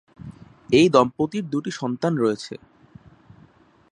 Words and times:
এই 0.69 0.87
দম্পতির 0.89 1.45
দুটি 1.49 1.71
সন্তান 1.71 2.13
রয়েছে। 2.17 2.53